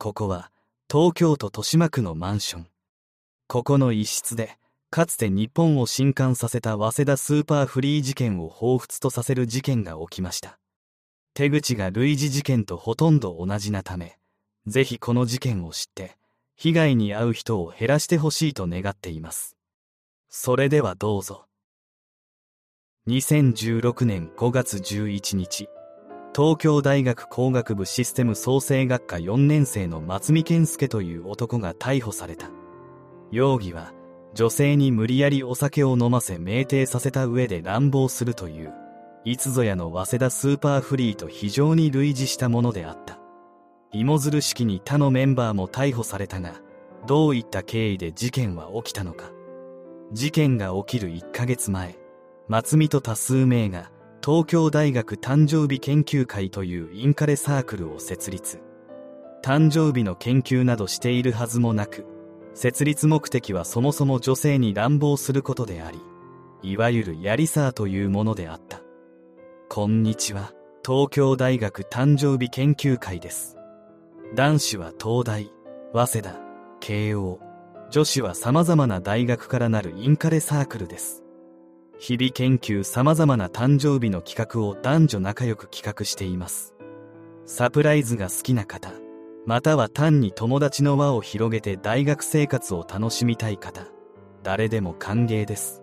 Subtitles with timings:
[0.00, 0.52] ここは
[0.88, 2.66] 東京都豊島区のマンション。
[3.48, 4.56] ここの一室で、
[4.90, 10.60] かつて日本を震撼させた早稲田スーパーフリー事件を彷彿とさせる事件が起きました。
[11.34, 14.20] 手口が類似事件とほとんど同じなため、
[14.68, 16.16] ぜひこの事件を知って、
[16.54, 19.56] 被害に遭う人を減らしてほしいと願っています。
[20.28, 21.46] それではどうぞ。
[23.08, 25.68] 2016年5月11日、
[26.38, 32.48] 東京大学工学部システム創生学科4年生の松見健介という男が逮捕された。
[33.32, 33.92] 容疑は、
[34.34, 38.72] 女性に無理やりお酒を飲ませ酩酊させた上で乱暴するという、
[39.24, 43.18] いつぞやの早稲田スーパーフリーと非常に類似したものであった。
[43.90, 46.60] 芋づる式に他のメンバーも逮捕されたが、
[47.08, 49.32] どういった経緯で事件は起きたのか。
[50.12, 51.98] 事件が起きる1ヶ月前、
[52.46, 53.90] 松見と多数名が
[54.24, 58.60] 東京大学誕生日研究会というインカレサークルを設立。
[59.42, 62.04] 誕生日の研究などしているはずもなく、
[62.54, 65.98] 設立目的はそもそも女性に乱暴することであり、
[66.62, 68.82] いわゆるやりさーというものであった。
[69.68, 70.52] こんにちは。
[70.84, 73.56] 東京大学誕生日研究会です。
[74.34, 75.52] 男子は東大、
[75.92, 76.40] 早稲田、
[76.80, 77.38] 慶応、
[77.90, 81.22] 女子は様々な大学からなるインカレサークルです。
[81.98, 86.74] 日々研究様々な誕生日の企画を男女仲良く企画しています。
[87.44, 88.92] サプライズが好きな方、
[89.46, 93.86] または単に友達の輪を広げて大学生活を楽しみたい方、
[94.44, 95.82] 誰でも歓迎です。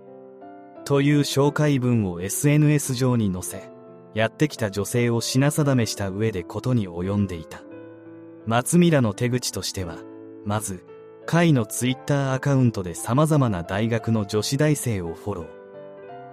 [0.86, 3.70] という紹介文を SNS 上に載せ、
[4.14, 7.62] やってきた女性を品定めした上でことに及んでいた。
[8.46, 9.98] 松ミラの手口としては、
[10.46, 10.86] まず、
[11.26, 15.55] 会のツイッターアカウントで様々な大学の女子大生をフォロー。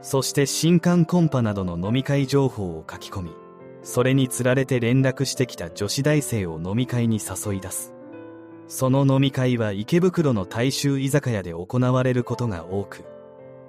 [0.02, 3.30] そして新刊コンパなどの飲み会情報を書き込み、
[3.82, 7.94] それにつられて連絡してきた女子大生を飲み会に誘い出す。
[8.66, 13.04] その飲み会は池袋の大衆居酒屋で行われることが多く、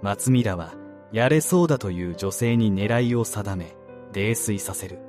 [0.01, 0.73] 松ミラは
[1.11, 3.75] やれそうだという女性に狙いを定め、
[4.11, 4.99] 泥酔させる。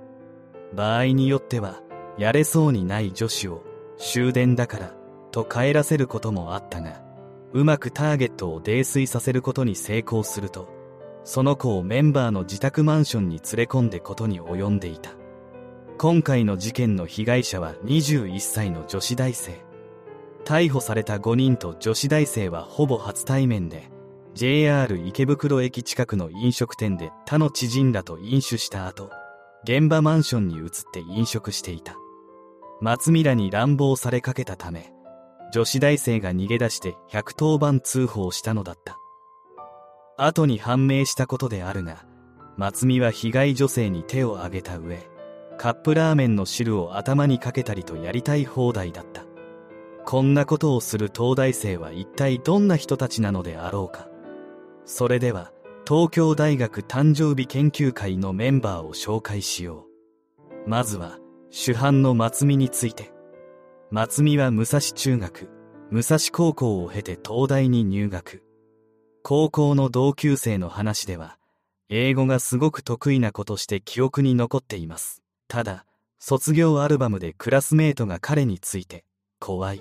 [0.75, 1.81] 場合によっては、
[2.19, 3.63] やれそうにない女子を
[3.97, 4.95] 終電だから
[5.31, 7.03] と帰らせることもあったが、
[7.55, 10.69] うまくターゲットを泥酔させることに成功すると、
[11.25, 15.11] その子をメンバーの自宅マンションに連れ込んでことに及んでいた。
[15.97, 19.65] 今回の事件の被害者は21歳の女子大生。
[20.45, 23.91] 逮捕された5人と女子大生はほぼ初対面で、
[24.35, 29.11] JR 池袋駅近くの飲食店で他の知人らと飲酒した後、
[29.63, 31.97] 現場マンションに移って飲食していた。
[32.81, 34.93] 松ミラに乱暴されかけたため、
[35.53, 38.99] 女子大生が逃げ出して110番通報したのだった。
[40.17, 42.05] 後に判明したことであるが、
[42.57, 45.01] 松見は被害女性に手を挙げた上、
[45.57, 49.25] カップラーメンの汁を頭にかけたりとやりたい放題だった。
[50.05, 54.09] こんなことをする東大生は一体どんな人たちなのであろうか。
[54.85, 55.53] それでは、
[55.87, 59.87] 東京大学誕生日研究会のメンバーを紹介しよ
[60.67, 60.69] う。
[60.69, 61.19] まずは、
[61.51, 63.13] 主犯の松見について。
[63.91, 65.49] 松見は武蔵中学、
[65.91, 68.43] 武蔵高校を経て東大に入学。
[69.27, 71.39] 高校の同級生の話では、
[71.89, 75.23] 英語がすごく得意な子として記憶に残っています。
[75.49, 75.87] ただ、
[76.19, 79.07] 卒業アルバムでクラスメートが彼について、
[79.41, 79.81] 怖い。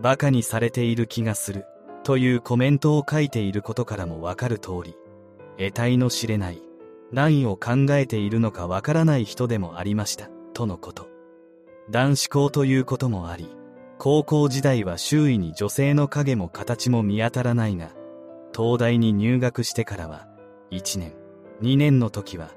[0.00, 1.66] 馬鹿にされている気がする。
[2.02, 4.96] というコメントを書いていることからもわかる通り、
[5.56, 6.60] 得体の知れない、
[7.12, 11.08] 何を考えているのかわからない人でもありました、とのこと。
[11.90, 13.48] 男子校ということもあり、
[13.98, 17.96] 高校時代は周囲に女性の影も形も見当たらないが、
[18.56, 20.26] 東大に入学してからは、
[20.70, 21.14] 1年、
[21.62, 22.50] 2年の時は、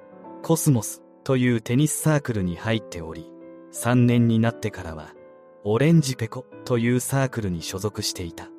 [0.43, 3.31] コスモスというテニスサークルに入っており、
[3.73, 5.13] 3年になってからは、
[5.63, 8.49] オレンジペコというサークルに所属していた。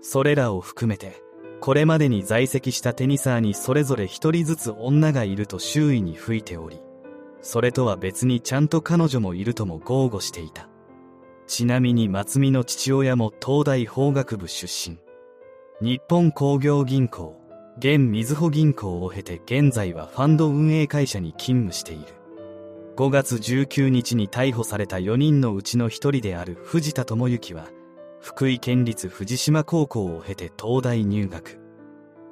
[0.00, 1.22] それらを含めて、
[1.60, 6.80] これまでに在籍したテニサーにそれぞれ一人ずつ女がいると周囲に吹いており、
[7.40, 10.68] それとは別にちゃんと彼女もいるとも豪語していた。
[11.46, 14.98] ちなみに松見の父親も東大法学部出身。
[15.82, 17.36] 日本工業銀行、
[17.78, 22.04] 現みずほ銀行を経て現在はファンド運営会社に勤務している。
[22.94, 27.66] 5月19日に逮捕された4人のうちの1人である藤田智之は、
[28.20, 31.58] 福井県立藤島高校を経て東大入学。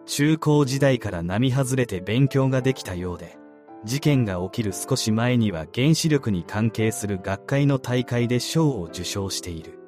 [0.07, 3.37] 中高時代から並外れて勉強ができたようで、
[3.85, 9.82] 事件が起きる少し前には原子力に関係する学会の大会で賞を受賞している。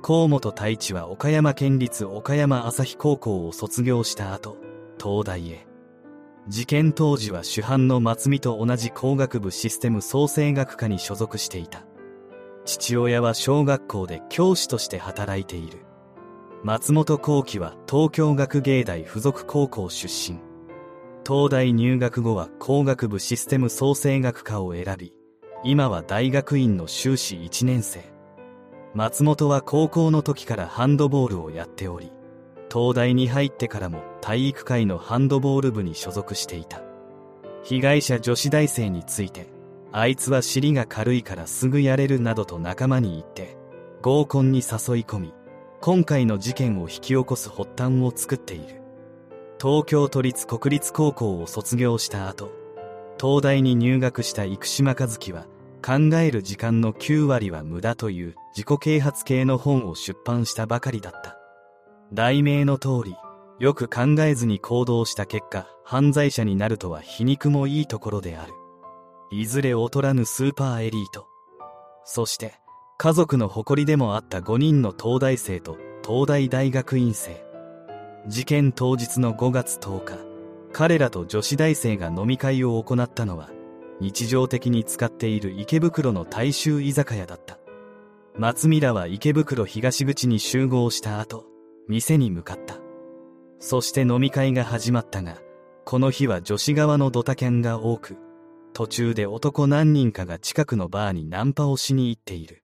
[0.00, 4.56] 河本太一は岡山県立岡山朝日高校を卒業した後、
[5.02, 5.66] 東大へ。
[6.46, 11.84] 事件当時は主犯の松見と同じ工学部システム創生学科に所属していた。
[12.64, 15.80] 父親は小学校で教師として働いている。
[16.62, 20.38] 松本幸喜は東京学芸大附属高校出身。
[21.26, 25.12] 東大入学後は工学部システム創生学科を選び、
[25.64, 28.17] 今は大学院の修士1年生。
[28.94, 32.10] 松本は高校の時からハンドボールをやっており、
[32.72, 36.82] 東大に入ってからも体育会のハンドボール部に所属していた。
[37.64, 39.48] 被害者女子大生について、
[39.92, 43.56] あいつは尻が軽いからすぐやれるなどと仲間に言って、
[44.00, 44.64] 合コンに誘い
[45.04, 45.34] 込み、
[45.80, 48.80] 今回の事件を引き起こす発端を作っている。
[49.60, 52.52] 東京都立国立高校を卒業した後、
[53.20, 55.46] 東大に入学した生島和樹は、
[55.84, 61.36] 考える時間の9割は無駄という自己啓発系の本を出版したばかりだった。
[62.12, 63.16] 題名の通り、
[63.58, 68.52] よく考えずに行動した結果、犯罪者になるとは皮肉もいいところである。
[69.30, 71.26] いずれ劣らぬスーパーエリート。
[72.04, 72.54] そして、
[72.96, 77.44] 家族の誇りでもあった5人の東大生と東大大学院生。
[78.26, 80.18] 事件当日の5月10日、
[80.72, 83.50] 彼らと女子大生が飲み会を行ったのは、
[84.00, 87.58] 日常的に使っている池袋の大衆居酒屋だった。
[88.36, 91.46] 松見らは池袋東口に集合した後、
[91.88, 92.76] 店に向かった。
[93.58, 95.38] そして飲み会が始まったが、
[95.84, 98.16] この日は女子側のドタキャンが多く、
[98.72, 102.62] 途中で男何人かが近くのバーにナンパをしに行っている。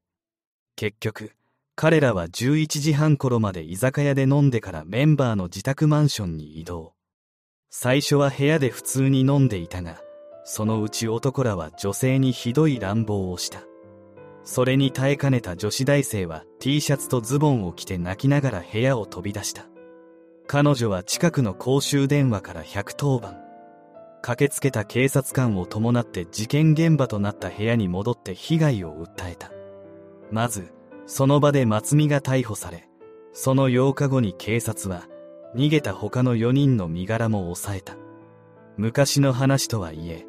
[0.76, 1.32] 結局、
[1.74, 6.94] 彼らは11時半頃まで居酒屋で飲んでからメンバーの自宅マンションに移動。
[7.70, 10.03] 最初は部屋で普通に飲んでいたが、
[10.44, 13.62] そのうち男らは女性にひどい乱暴をした。
[14.44, 19.66] それに耐えかねた女子大生は T シャツとズボンを着て泣きながら部屋を飛び出した。
[20.46, 23.40] 彼女は近くの公衆電話から110番。
[24.20, 29.50] 駆けつけた警察官を伴って事件現場となった部屋に戻って被害を訴えた。
[30.30, 30.72] まず、
[31.06, 32.88] その場で松見が逮捕され、
[33.32, 35.08] その8日後に警察は、
[35.54, 37.96] 逃げた他の4人の身柄も抑えた。
[38.76, 40.26] 昔の話とはいえ、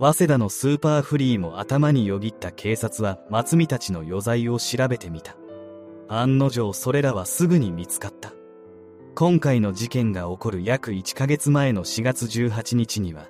[0.00, 5.36] 早稲田のスーパーフリーも頭によぎった警察は松見たちの余罪を調べてみた。
[6.06, 8.32] 案の定それらはすぐに見つかった。
[9.16, 13.28] 今回の事件が起こる約1ヶ月前の4月18日には、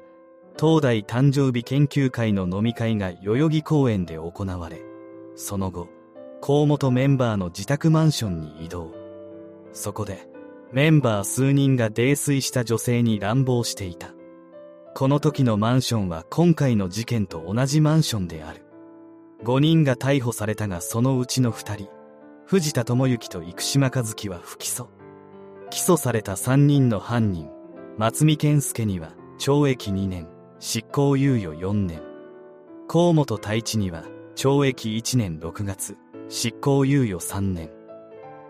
[0.61, 4.83] 東大誕生日研究会の飲み会が代々木公園で行われ、
[5.37, 5.89] その後、
[6.43, 8.93] 河本メンバーの自宅マンションに移動。
[9.73, 10.29] そこで、
[10.73, 14.18] メンバー数人が泥酔した女性に乱暴していた。
[14.99, 18.65] この時のマンションは今回の事件と同じマンションである。
[19.45, 21.89] 5人が逮捕されたがそのうちの2人、
[22.47, 24.89] 藤田智之と生島和樹は不起訴。
[25.71, 27.49] 起訴された3人の犯人、
[27.97, 30.27] 松見健介には懲役2年、
[30.59, 32.03] 執行猶予4年。
[32.89, 34.03] 河本太一には
[34.35, 35.97] 懲役1年6月、
[36.29, 37.71] 執行猶予3年。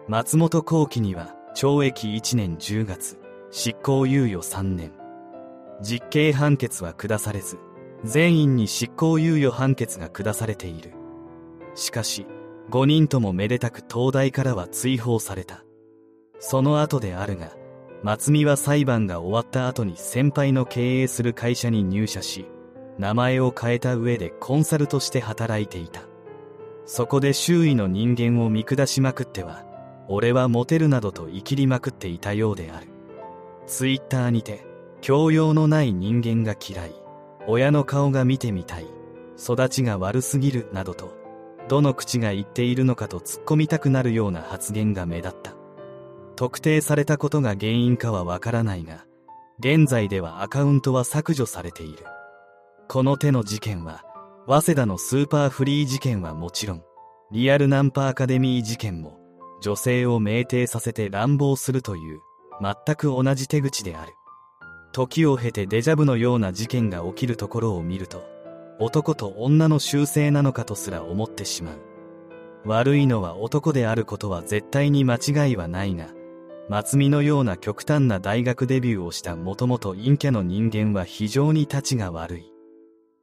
[0.08, 3.18] 松本幸喜には懲役1年10月、
[3.50, 4.97] 執行猶予3年。
[5.80, 7.58] 実刑判決は下されず、
[8.04, 10.92] 全員に執行猶予判決が下されている。
[11.74, 12.26] しかし、
[12.70, 15.64] 5人ともめでたく東大からは追放された。
[16.38, 17.52] その後であるが、
[18.02, 22.46] 松見は裁判が終わった後に先輩の経営する会社に入社し、
[22.98, 26.02] 名前を変えた上でコンサルとして働いていた。
[26.84, 29.64] そこで周囲の人間を見下しまくっては、
[30.08, 32.88] 俺はモテるなどと生きりまくっていたようである。
[33.66, 34.67] ツイッターにて、
[35.00, 36.92] 教養のない人間が嫌い、
[37.46, 38.86] 親の顔が見てみたい、
[39.38, 41.16] 育ちが悪すぎるなどと、
[41.68, 45.54] どの口が言っているのかと突っ込みたくなるような発言が目立った。
[46.34, 49.04] 特定されたことが原因かはわからないが、
[49.60, 52.04] 現在ではアカウントは削除されている。
[52.88, 54.04] この手の事件は、
[54.46, 56.82] 早稲田のスーパーフリー事件はもちろん、
[57.32, 59.18] リアルナンパアカデミー事件も、
[59.60, 62.20] 女性を酩酊させて乱暴するという、
[62.62, 64.12] 全く同じ手口である。
[64.92, 68.24] 時を経てデジャブのような事件が起きるところを見ると、
[68.80, 71.78] 男と女の習性なのかとすら思ってしまう。
[72.64, 76.08] 悪いのは男であることは絶対に間違いはないが、
[76.68, 82.52] 松見のような極端な大学デビューをしたもともと陰キャの人間は非常に立ちが悪い。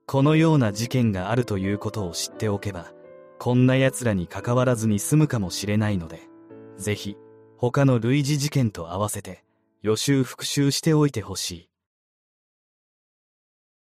[0.08, 2.92] このような事件があるということを知っておけば、
[3.38, 6.22] こんな奴らに関わらずに済むかもしれないので、
[6.78, 7.18] ぜひ、
[7.58, 9.45] 他の類似事件と合わせて、
[9.86, 11.70] 予習復習しておいてほしい。